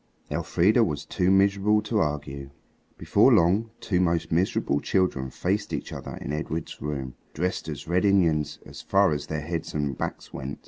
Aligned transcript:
Elfrida 0.31 0.83
was 0.83 1.05
too 1.05 1.29
miserable 1.29 1.79
to 1.83 1.99
argue. 1.99 2.49
Before 2.97 3.31
long 3.31 3.69
two 3.79 3.99
most 3.99 4.31
miserable 4.31 4.79
children 4.81 5.29
faced 5.29 5.73
each 5.73 5.93
other 5.93 6.17
in 6.19 6.33
Edred's 6.33 6.73
bedroom, 6.73 7.13
dressed 7.35 7.69
as 7.69 7.87
Red 7.87 8.03
Indians 8.03 8.57
so 8.65 8.85
far 8.87 9.11
as 9.11 9.27
their 9.27 9.41
heads 9.41 9.75
and 9.75 9.95
backs 9.95 10.33
went. 10.33 10.57